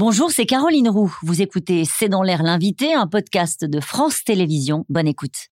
[0.00, 1.12] Bonjour, c'est Caroline Roux.
[1.24, 4.84] Vous écoutez C'est dans l'air l'invité, un podcast de France Télévisions.
[4.88, 5.48] Bonne écoute.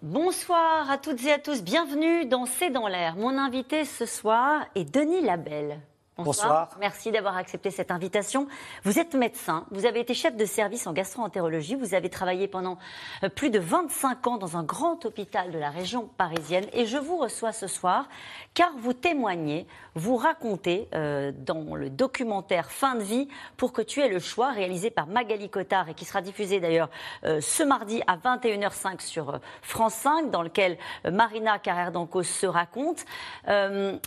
[0.00, 3.16] Bonsoir à toutes et à tous, bienvenue dans C'est dans l'air.
[3.16, 5.82] Mon invité ce soir est Denis Labelle.
[6.20, 6.70] Bonsoir.
[6.80, 8.48] Merci d'avoir accepté cette invitation.
[8.82, 12.76] Vous êtes médecin, vous avez été chef de service en gastro-entérologie, vous avez travaillé pendant
[13.22, 16.98] euh, plus de 25 ans dans un grand hôpital de la région parisienne et je
[16.98, 18.08] vous reçois ce soir
[18.52, 24.00] car vous témoignez, vous racontez euh, dans le documentaire Fin de vie pour que tu
[24.00, 26.90] aies le choix réalisé par Magali Cotard et qui sera diffusé d'ailleurs
[27.22, 33.04] euh, ce mardi à 21h05 sur France 5 dans lequel Marina Carrère d'Ancos se raconte.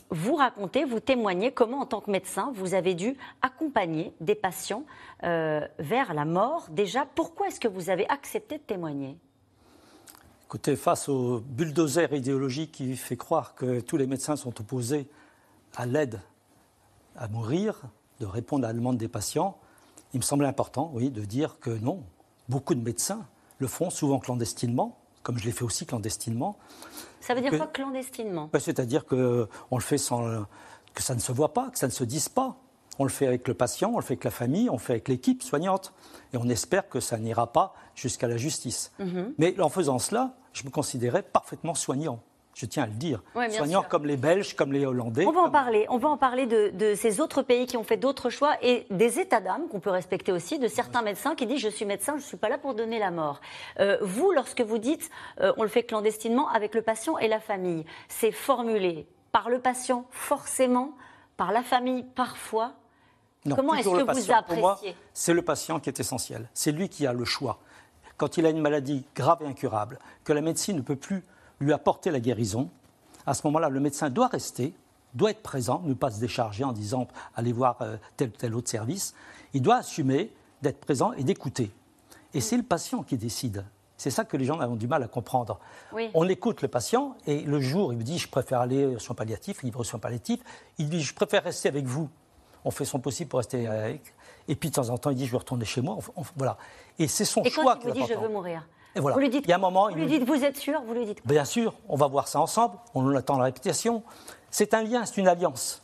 [0.09, 4.85] vous racontez, vous témoignez comment en tant médecin, vous avez dû accompagner des patients
[5.23, 6.67] euh, vers la mort.
[6.69, 9.17] Déjà, pourquoi est-ce que vous avez accepté de témoigner?
[10.45, 15.07] Écoutez, face au bulldozer idéologique qui fait croire que tous les médecins sont opposés
[15.75, 16.19] à l'aide
[17.15, 17.81] à mourir,
[18.19, 19.57] de répondre à la demande des patients,
[20.13, 22.03] il me semblait important, oui, de dire que non,
[22.49, 23.25] beaucoup de médecins
[23.59, 26.57] le font souvent clandestinement, comme je l'ai fait aussi clandestinement.
[27.19, 28.49] Ça veut dire quoi clandestinement?
[28.51, 30.45] Bah, C'est-à-dire qu'on le fait sans,
[30.93, 32.57] que ça ne se voit pas, que ça ne se dise pas.
[32.99, 34.93] On le fait avec le patient, on le fait avec la famille, on le fait
[34.93, 35.93] avec l'équipe soignante.
[36.33, 38.91] Et on espère que ça n'ira pas jusqu'à la justice.
[38.99, 39.33] Mhm.
[39.37, 42.19] Mais en faisant cela, je me considérais parfaitement soignant.
[42.53, 43.23] Je tiens à le dire.
[43.49, 45.25] soignant comme les Belges, comme les Hollandais.
[45.25, 45.85] On va en parler.
[45.89, 49.19] On va en parler de, ces autres pays qui ont fait d'autres choix et des
[49.19, 52.23] états d'âme qu'on peut respecter aussi, de certains médecins qui disent je suis médecin, je
[52.23, 53.39] ne suis pas là pour donner la mort.
[53.79, 57.39] Euh, vous, lorsque vous dites euh, on le fait clandestinement avec le patient et la
[57.39, 60.91] famille, c'est formulé par le patient forcément,
[61.37, 62.73] par la famille parfois
[63.49, 66.47] Comment est-ce que vous appréciez C'est le patient qui est essentiel.
[66.53, 67.59] C'est lui qui a le choix.
[68.17, 71.23] Quand il a une maladie grave et incurable, que la médecine ne peut plus
[71.59, 72.69] lui apporter la guérison,
[73.25, 74.73] à ce moment-là, le médecin doit rester,
[75.15, 78.55] doit être présent, ne pas se décharger en disant allez voir euh, tel ou tel
[78.55, 79.15] autre service.
[79.53, 80.31] Il doit assumer
[80.61, 81.71] d'être présent et d'écouter.
[82.33, 83.65] Et c'est le patient qui décide.
[84.01, 85.59] C'est ça que les gens ont du mal à comprendre.
[86.15, 89.13] On écoute le patient et le jour, il me dit je préfère aller aux soins
[89.13, 90.39] palliatifs, libre aux soins palliatifs.
[90.79, 92.09] Il dit je préfère rester avec vous.
[92.65, 94.15] On fait son possible pour rester avec.
[94.47, 95.99] Et puis de temps en temps, il dit je veux retourner chez moi.
[96.35, 96.57] voilà.
[96.97, 97.77] Et c'est son choix.
[97.77, 98.63] Et quand il vous dit je veux mourir
[98.95, 99.13] et voilà.
[99.13, 100.81] Vous lui dites, il y a un moment, vous lui dites, vous êtes sûr?
[100.81, 104.01] Vous lui dites Bien sûr, on va voir ça ensemble, on attend la répétition.
[104.49, 105.83] C'est un lien, c'est une alliance.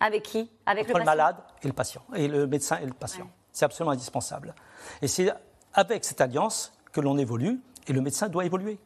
[0.00, 0.50] Avec qui?
[0.64, 3.28] Avec Entre le, malade et le patient, et le médecin et le patient.
[3.52, 4.54] C'est absolument indispensable.
[5.02, 5.30] Et c'est
[5.74, 8.76] avec cette alliance que l'on évolue et le médecin doit évoluer.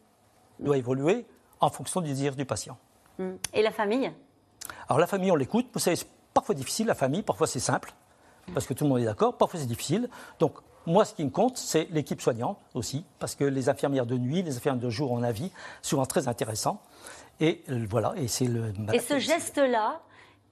[0.60, 1.24] doit évoluer
[1.60, 2.76] en fonction du désir du patient.
[3.18, 3.36] Hmm.
[3.54, 4.12] Et la famille?
[4.86, 5.66] Alors la famille, on l'écoute.
[5.72, 7.94] Vous savez, c'est parfois difficile, la famille, parfois c'est simple,
[8.52, 10.10] parce que tout le monde est d'accord, parfois c'est difficile.
[10.38, 14.18] Donc moi, ce qui me compte, c'est l'équipe soignante aussi, parce que les infirmières de
[14.18, 16.82] nuit, les infirmières de jour ont un avis souvent très intéressant.
[17.40, 18.74] Et euh, voilà, et c'est le.
[18.92, 20.02] Et ce geste-là,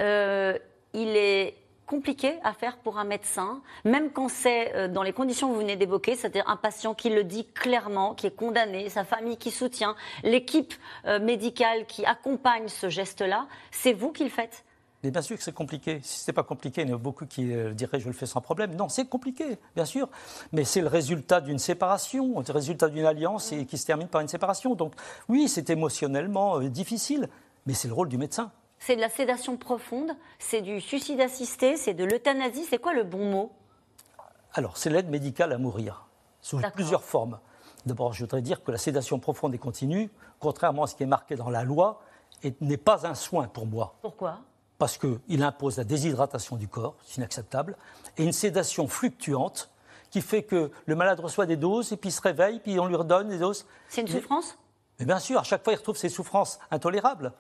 [0.01, 0.57] euh,
[0.95, 1.57] il est
[1.91, 5.59] compliqué à faire pour un médecin, même quand c'est euh, dans les conditions que vous
[5.59, 9.51] venez d'évoquer, c'est-à-dire un patient qui le dit clairement, qui est condamné, sa famille qui
[9.51, 10.73] soutient, l'équipe
[11.07, 14.65] euh, médicale qui accompagne ce geste-là, c'est vous qui le faites
[15.03, 15.99] bien sûr que c'est compliqué.
[16.03, 18.13] Si ce n'était pas compliqué, il y en a beaucoup qui euh, diraient je le
[18.13, 18.77] fais sans problème.
[18.77, 20.11] Non, c'est compliqué, bien sûr.
[20.53, 24.29] Mais c'est le résultat d'une séparation, le résultat d'une alliance qui se termine par une
[24.29, 24.75] séparation.
[24.75, 24.93] Donc
[25.29, 27.31] oui, c'est émotionnellement difficile,
[27.65, 31.77] mais c'est le rôle du médecin c'est de la sédation profonde, c'est du suicide assisté,
[31.77, 32.65] c'est de l'euthanasie.
[32.69, 33.53] C'est quoi le bon mot?
[34.55, 36.07] Alors, c'est l'aide médicale à mourir,
[36.41, 37.39] sous plusieurs formes.
[37.87, 41.07] D'abord, je voudrais dire que la sédation profonde et continue, contrairement à ce qui est
[41.07, 42.03] marqué dans la loi,
[42.61, 43.95] n'est pas un soin pour moi.
[44.03, 44.39] Pourquoi?
[44.79, 47.77] Parce qu'il impose la déshydratation du corps, c'est inacceptable,
[48.17, 49.71] et une sédation fluctuante
[50.11, 52.87] qui fait que le malade reçoit des doses et puis il se réveille, puis on
[52.87, 53.67] lui redonne des doses.
[53.89, 54.59] C'est une souffrance?
[54.99, 57.33] Mais bien sûr, à chaque fois il retrouve ses souffrances intolérables.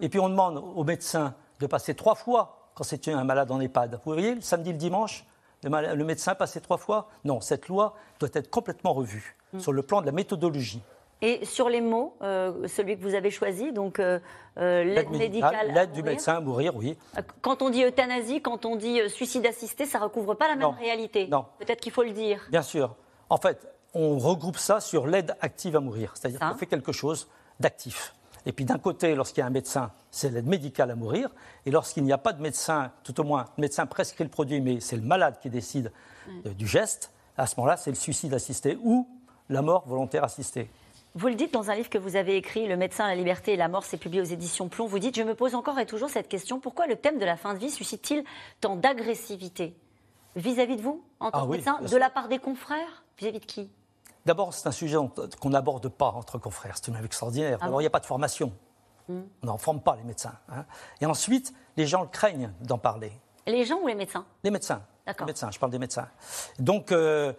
[0.00, 3.60] Et puis on demande au médecin de passer trois fois quand c'est un malade en
[3.60, 4.00] EHPAD.
[4.04, 5.24] Vous voyez, le samedi, le dimanche,
[5.62, 7.08] le, médecin passait trois fois.
[7.24, 9.60] Non, cette loi doit être complètement revue mm.
[9.60, 10.82] sur le plan de la méthodologie.
[11.22, 14.18] Et sur les mots, euh, celui que vous avez choisi, donc euh,
[14.58, 15.72] euh, l'aide médicale.
[15.72, 16.98] L'aide du médecin à mourir, oui.
[17.40, 20.76] Quand on dit euthanasie, quand on dit suicide assisté, ça ne recouvre pas la même
[20.78, 21.26] réalité.
[21.28, 21.46] Non.
[21.58, 22.46] Peut-être qu'il faut le dire.
[22.50, 22.94] Bien sûr.
[23.30, 26.12] En fait, on regroupe ça sur l'aide active à mourir.
[26.14, 27.28] C'est-à-dire qu'on fait quelque chose
[27.60, 28.14] d'actif.
[28.46, 31.30] Et puis d'un côté, lorsqu'il y a un médecin, c'est l'aide médicale à mourir.
[31.66, 34.60] Et lorsqu'il n'y a pas de médecin, tout au moins, le médecin prescrit le produit,
[34.60, 35.92] mais c'est le malade qui décide
[36.46, 39.08] euh, du geste, à ce moment-là, c'est le suicide assisté ou
[39.48, 40.70] la mort volontaire assistée.
[41.14, 43.56] Vous le dites dans un livre que vous avez écrit, Le médecin, la liberté et
[43.56, 44.86] la mort, c'est publié aux éditions Plomb.
[44.86, 47.36] Vous dites Je me pose encore et toujours cette question pourquoi le thème de la
[47.36, 48.22] fin de vie suscite-t-il
[48.60, 49.74] tant d'agressivité?
[50.36, 53.02] Vis-à-vis de vous, en tant ah que médecin, de la part des confrères?
[53.18, 53.70] Vis-à-vis de qui?
[54.26, 54.96] D'abord, c'est un sujet
[55.40, 56.74] qu'on n'aborde pas entre confrères.
[56.76, 57.58] C'est une extraordinaire.
[57.60, 58.52] Ah D'abord, il n'y a pas de formation.
[59.08, 60.34] On n'en forme pas les médecins.
[60.48, 60.64] hein.
[61.00, 63.12] Et ensuite, les gens craignent d'en parler.
[63.46, 64.26] Les gens ou les médecins?
[64.42, 64.82] Les médecins.
[65.06, 65.26] D'accord.
[65.26, 66.08] Les médecins, je parle des médecins.
[66.58, 67.32] Donc, euh,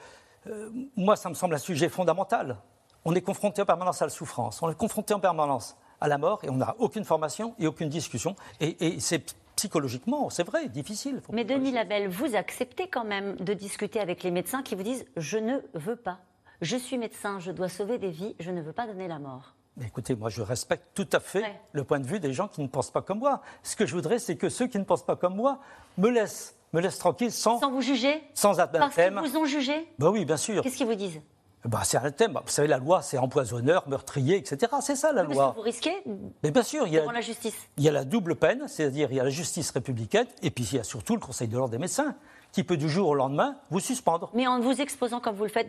[0.48, 2.58] euh, moi, ça me semble un sujet fondamental.
[3.04, 6.18] On est confronté en permanence à la souffrance, on est confronté en permanence à la
[6.18, 8.36] mort et on n'a aucune formation et aucune discussion.
[8.62, 11.22] Et, et c'est psychologiquement, c'est vrai, difficile.
[11.34, 15.06] Mais Denis Labelle, vous acceptez quand même de discuter avec les médecins qui vous disent
[15.18, 16.20] Je ne veux pas.
[16.62, 19.54] Je suis médecin, je dois sauver des vies, je ne veux pas donner la mort.
[19.86, 21.62] Écoutez, moi, je respecte tout à fait Ouais.
[21.74, 23.42] le point de vue des gens qui ne pensent pas comme moi.
[23.62, 25.60] Ce que je voudrais, c'est que ceux qui ne pensent pas comme moi
[26.00, 29.22] me laissent, me laissent tranquille sans, Sans vous juger sans Parce anathème.
[29.22, 30.64] qu'ils vous ont jugé Ben oui, bien sûr.
[30.64, 31.22] Qu'est-ce qu'ils vous disent?
[31.64, 32.40] Ben, c'est un thème.
[32.44, 34.72] Vous savez, la loi, c'est empoisonneur, meurtrier, etc.
[34.82, 35.52] C'est ça, la Parce loi.
[35.52, 35.96] que vous risquez
[36.42, 37.56] Mais bien sûr, il y a, la justice.
[37.78, 40.64] Il y a la double peine, c'est-à-dire il y a la justice républicaine, et puis
[40.72, 42.16] il y a surtout le Conseil de l'ordre des médecins,
[42.58, 44.32] qui peut du jour au lendemain vous suspendre.
[44.34, 45.68] Mais en vous exposant comme vous le faites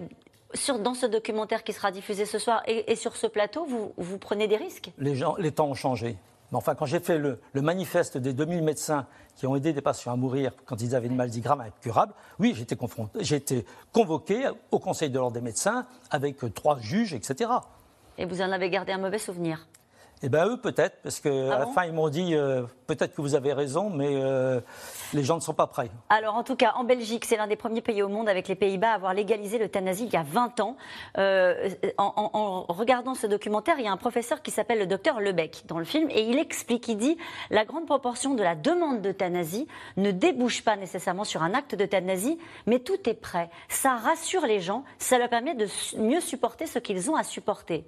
[0.54, 3.92] sur, dans ce documentaire qui sera diffusé ce soir et, et sur ce plateau, vous,
[3.98, 4.90] vous prenez des risques?
[4.96, 6.16] Les, gens, les temps ont changé.
[6.50, 9.06] Mais enfin, quand j'ai fait le, le manifeste des 2000 médecins
[9.36, 12.56] qui ont aidé des patients à mourir quand ils avaient une maladie grave incurable, oui,
[12.58, 17.50] été, confronté- j'ai été convoqué au Conseil de l'ordre des médecins avec trois juges, etc.
[18.16, 19.68] Et vous en avez gardé un mauvais souvenir?
[20.22, 21.72] Eh bien, eux, peut-être, parce qu'à Ah la bon?
[21.72, 24.60] fin, ils m'ont dit euh, peut-être que vous avez raison, mais euh,
[25.14, 25.90] les gens ne sont pas prêts.
[26.08, 28.56] Alors, en tout cas, en Belgique, c'est l'un des premiers pays au monde avec les
[28.56, 30.76] Pays-Bas à avoir légalisé l'euthanasie il y a 20 ans.
[31.18, 31.68] Euh,
[31.98, 32.30] en, en-
[32.68, 35.78] en regardant ce documentaire, il y a un professeur qui s'appelle le docteur Lebec dans
[35.78, 37.16] le film et il explique, il dit,
[37.50, 42.38] la grande proportion de la demande d'euthanasie ne débouche pas nécessairement sur un acte d'euthanasie,
[42.66, 43.50] mais tout est prêt.
[43.68, 45.66] Ça rassure les gens, ça leur permet de
[45.96, 47.84] mieux supporter ce qu'ils ont à supporter.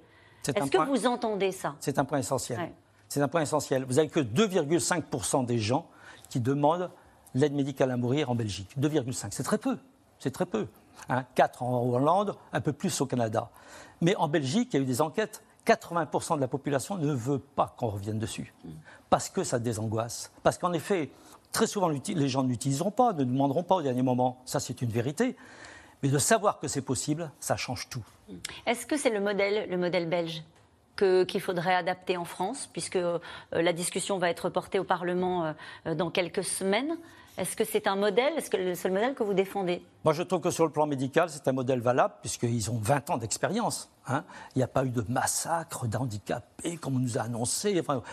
[0.47, 1.75] Est-ce que point- vous entendez ça?
[1.79, 2.59] C'est un point essentiel.
[2.59, 2.73] Ouais.
[3.09, 3.83] C'est un point essentiel.
[3.85, 5.85] Vous n'avez que 2,5% des gens
[6.29, 6.89] qui demandent
[7.33, 8.69] l'aide médicale à mourir en Belgique.
[8.77, 9.33] 2,5.
[9.33, 9.77] C'est très peu.
[10.19, 10.67] C'est très peu.
[11.09, 13.49] Hein, 4 en Hollande, un peu plus au Canada.
[14.01, 15.43] Mais en Belgique, il y a eu des enquêtes.
[15.65, 18.53] 80% de la population ne veut pas qu'on revienne dessus.
[19.09, 20.31] Parce que ça désangoisse.
[20.41, 21.11] Parce qu'en effet,
[21.51, 24.41] très souvent, les gens ne l'utiliseront pas, ne demanderont pas au dernier moment.
[24.45, 25.35] Ça, c'est une vérité.
[26.03, 28.03] Mais de savoir que c'est possible, ça change tout.
[28.65, 30.43] Est-ce que c'est le modèle, le modèle belge
[30.97, 33.17] qu'il faudrait adapter en France, puisque euh,
[33.51, 35.53] la discussion va être portée au Parlement euh,
[35.87, 36.95] euh, dans quelques semaines?
[37.37, 38.33] Est-ce que c'est un modèle?
[38.37, 39.81] Est-ce que c'est le modèle que vous défendez?
[40.03, 43.09] Moi, je trouve que sur le plan médical, c'est un modèle valable, puisqu'ils ont 20
[43.09, 43.89] ans d'expérience.
[44.05, 44.23] hein.
[44.55, 48.03] Il n'y a pas eu de massacre d'handicapés, comme on nous a annoncé, enfin,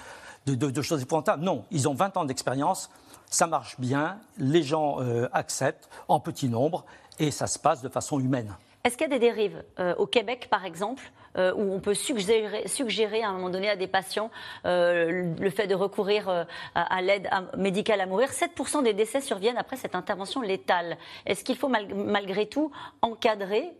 [0.46, 1.42] de, de- de choses épouvantables.
[1.44, 2.90] Non, ils ont 20 ans d'expérience,
[3.30, 6.84] ça marche bien, les gens euh, acceptent en petit nombre,
[7.18, 8.54] et ça se passe de façon humaine.
[8.84, 11.02] Est-ce qu'il y a des dérives euh, au Québec, par exemple,
[11.36, 14.30] euh, où on peut suggérer, suggérer à un moment donné à des patients
[14.64, 18.30] euh, le fait de recourir à, à l'aide médicale à mourir?
[18.30, 20.96] 7% des décès surviennent après cette intervention létale.
[21.26, 22.70] Est-ce qu'il faut mal- malgré tout
[23.02, 23.72] encadrer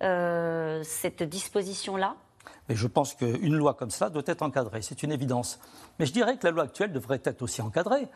[0.82, 2.16] cette disposition-là?
[2.68, 5.58] Je pense qu'une loi comme ça doit être encadrée, c'est une évidence.
[5.98, 8.08] Mais je dirais que la loi actuelle devrait être aussi encadrée,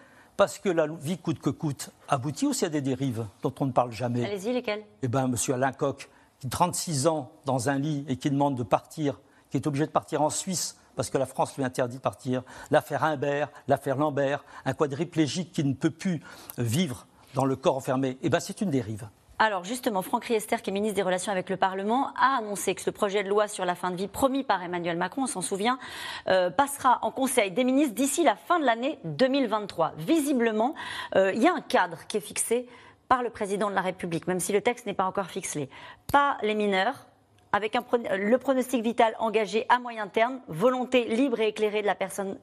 [0.43, 3.71] parce que la vie coûte que coûte aboutit aussi à des dérives dont on ne
[3.71, 4.25] parle jamais?
[4.25, 6.11] Allez-y, lesquels eh ben, monsieur Alain Coq,
[6.41, 9.93] qui 36 ans dans un lit et qui demande de partir, qui est obligé de
[9.93, 12.43] partir en Suisse parce que la France lui interdit de partir,
[12.73, 16.21] l'affaire Imbert, l'affaire Lambert, un quadriplégique qui ne peut plus
[16.59, 19.07] vivre dans le corps enfermé, eh ben, c'est une dérive.
[19.45, 22.81] Alors justement, Franck Riester, qui est ministre des Relations avec le Parlement, a annoncé que
[22.81, 25.41] ce projet de loi sur la fin de vie promis par Emmanuel Macron, on s'en
[25.41, 25.81] souvient,
[26.29, 29.95] euh, passera en Conseil des ministres d'ici la fin de l'année 2023.
[29.99, 30.77] Visiblement,
[31.17, 32.69] euh, il y a un cadre qui est fixé
[33.09, 35.69] par le président de la République, même si le texte n'est pas encore fixé.
[36.13, 37.07] Pas les mineurs,
[37.53, 42.39] avec le pronostic vital engagé à moyen terme, volonté libre et éclairée de la personne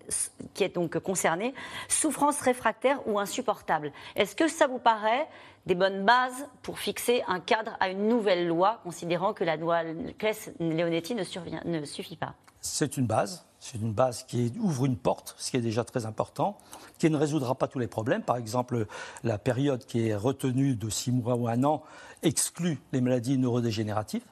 [0.54, 1.54] qui est donc concernée,
[1.88, 3.92] souffrance réfractaire ou insupportable.
[4.16, 5.28] Est-ce que ça vous paraît
[5.66, 9.82] des bonnes bases pour fixer un cadre à une nouvelle loi, considérant que la loi
[10.18, 12.36] Claes-Leonetti ne, ne suffit pas?
[12.62, 16.06] C'est une base, c'est une base qui ouvre une porte, ce qui est déjà très
[16.06, 16.58] important,
[16.98, 18.22] qui ne résoudra pas tous les problèmes.
[18.22, 18.86] Par exemple,
[19.24, 21.84] la période qui est retenue de six mois ou un an
[22.22, 24.26] exclut les maladies neurodégénératives,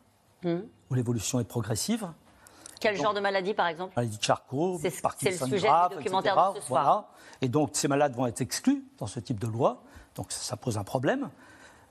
[0.45, 2.07] où l'évolution est progressive.
[2.79, 3.93] Quel genre de maladie, par exemple?
[3.95, 6.47] maladie de Charcot, C'est c'est le sujet grave, du documentaire etc.
[6.55, 6.83] de ce soir.
[6.83, 7.07] Voilà.
[7.41, 9.81] Et donc, ces malades vont être exclus dans ce type de loi.
[10.15, 11.29] Donc, ça, ça pose un problème.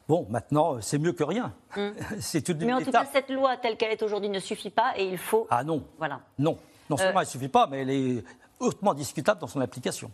[0.09, 1.53] Bon, maintenant, euh, c'est mieux que rien.
[2.21, 2.65] c'est une Hmm.
[2.67, 5.19] Mais en tout cas, cette loi telle qu'elle est aujourd'hui ne suffit pas et il
[5.19, 5.49] faut.
[5.51, 6.21] Ah non, Voilà.
[6.39, 6.57] non.
[6.89, 8.25] Non Euh, seulement elle ne suffit pas, mais elle est
[8.61, 10.11] hautement discutable dans son application.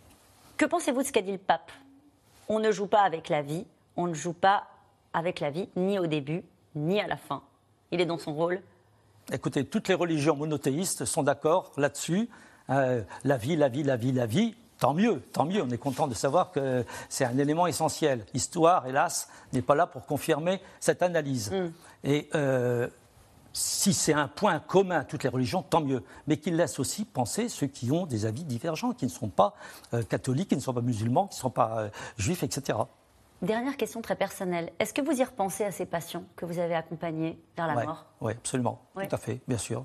[0.57, 1.71] Que pensez-vous de ce qu'a dit le pape?
[2.49, 4.63] On ne joue pas avec la vie, on ne joue pas
[5.13, 7.43] avec la vie, ni au début, ni à la fin.
[7.93, 8.59] Il est dans son rôle.
[9.31, 12.27] Écoutez, toutes les religions monothéistes sont d'accord là-dessus.
[12.71, 14.55] Euh, la vie, la vie, la vie, la vie.
[14.79, 15.61] Tant mieux, tant mieux.
[15.61, 18.25] On est content de savoir que c'est un élément essentiel.
[18.33, 21.53] L'histoire, hélas, n'est pas là pour confirmer cette analyse.
[22.03, 22.87] Et euh,
[23.53, 26.03] si c'est un point commun à toutes les religions, tant mieux.
[26.25, 29.53] Mais qu'il laisse aussi penser ceux qui ont des avis divergents, qui ne sont pas
[29.93, 32.79] euh, catholiques, qui ne sont pas musulmans, qui ne sont pas euh, juifs, etc.
[33.43, 34.71] Dernière question très personnelle.
[34.79, 38.05] Est-ce que vous y repensez à ces patients que vous avez accompagnés vers la mort?
[38.21, 38.79] Oui, absolument.
[38.95, 39.83] Tout à fait, bien sûr.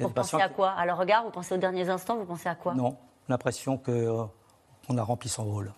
[0.00, 0.70] vous pensez à quoi?
[0.70, 2.74] À leur regard Vous pensez aux derniers instants Vous pensez à quoi?
[2.74, 2.96] Non,
[3.28, 5.70] l'impression qu'on euh, a rempli son rôle.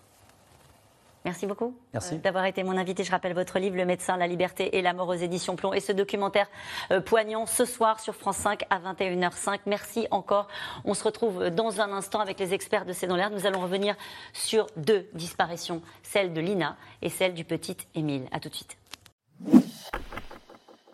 [1.27, 2.15] Merci beaucoup Merci.
[2.15, 3.03] Euh, d'avoir été mon invité.
[3.03, 5.81] Je rappelle votre livre Le médecin, la liberté et la mort aux éditions Plomb et
[5.81, 6.47] ce documentaire
[6.91, 9.59] euh, poignant ce soir sur France 5 à 21h05.
[9.65, 10.47] Merci encore.
[10.85, 13.29] On se retrouve dans un instant avec les experts de C'est dans l'air.
[13.29, 13.97] Nous allons revenir
[14.31, 18.29] sur deux disparitions, celle de Lina et celle du petit Émile.
[18.31, 18.77] À tout de suite.